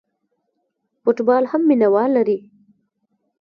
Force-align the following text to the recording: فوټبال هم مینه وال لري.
فوټبال 1.01 1.43
هم 1.51 1.61
مینه 1.69 1.87
وال 1.93 2.11
لري. 2.17 2.37